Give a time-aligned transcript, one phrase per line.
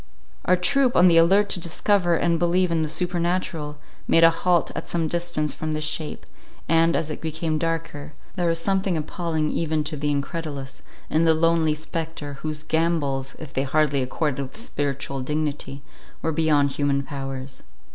[0.45, 3.77] Our troop, on the alert to discover and believe in the supernatural,
[4.07, 6.25] made a halt at some distance from this shape;
[6.67, 11.35] and, as it became darker, there was something appalling even to the incredulous, in the
[11.35, 15.83] lonely spectre, whose gambols, if they hardly accorded with spiritual dignity,
[16.23, 17.61] were beyond human powers.